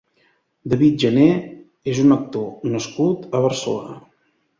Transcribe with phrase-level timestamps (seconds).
[0.71, 1.35] David Jenner
[1.93, 3.99] és un actor nascut a Barcelona.